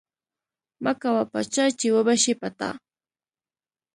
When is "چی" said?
1.79-1.87